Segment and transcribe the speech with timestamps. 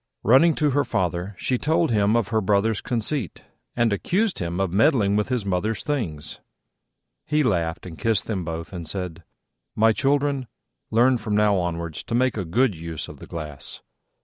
[0.23, 3.43] Running to her father, she told him of her Brother's conceit,
[3.75, 6.39] and accused him of meddling with his mother's things.
[7.27, 9.23] He laughed and kissed them both, and said,
[9.75, 10.47] "My children,
[10.89, 13.81] learn from now onwards to make a good use of the glass.